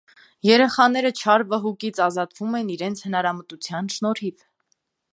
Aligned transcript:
Երեխաները 0.47 1.11
չար 1.19 1.43
վհուկից 1.51 2.01
ազատվում 2.07 2.59
են 2.63 2.75
իրենց 2.79 3.07
հնարամտության 3.09 3.95
շնորհիվ։ 3.99 4.45